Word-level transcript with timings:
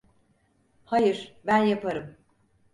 Hayır, 0.85 1.35
ben 1.45 1.63
yaparım. 1.63 2.17